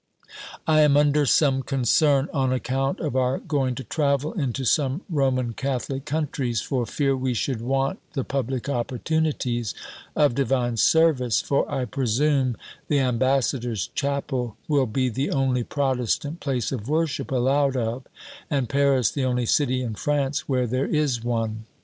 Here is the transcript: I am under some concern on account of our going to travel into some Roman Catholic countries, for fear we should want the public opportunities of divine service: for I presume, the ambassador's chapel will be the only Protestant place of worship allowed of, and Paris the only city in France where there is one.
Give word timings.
I 0.65 0.81
am 0.81 0.97
under 0.97 1.27
some 1.27 1.61
concern 1.61 2.27
on 2.33 2.51
account 2.51 2.99
of 2.99 3.15
our 3.15 3.37
going 3.37 3.75
to 3.75 3.83
travel 3.83 4.33
into 4.33 4.65
some 4.65 5.03
Roman 5.11 5.53
Catholic 5.53 6.05
countries, 6.05 6.59
for 6.59 6.87
fear 6.87 7.15
we 7.15 7.35
should 7.35 7.61
want 7.61 7.99
the 8.13 8.23
public 8.23 8.67
opportunities 8.67 9.75
of 10.15 10.33
divine 10.33 10.77
service: 10.77 11.39
for 11.39 11.71
I 11.71 11.85
presume, 11.85 12.57
the 12.87 12.97
ambassador's 12.97 13.91
chapel 13.93 14.57
will 14.67 14.87
be 14.87 15.07
the 15.07 15.29
only 15.29 15.63
Protestant 15.63 16.39
place 16.39 16.71
of 16.71 16.89
worship 16.89 17.29
allowed 17.31 17.77
of, 17.77 18.07
and 18.49 18.67
Paris 18.67 19.11
the 19.11 19.25
only 19.25 19.45
city 19.45 19.83
in 19.83 19.93
France 19.93 20.49
where 20.49 20.65
there 20.65 20.87
is 20.87 21.23
one. 21.23 21.65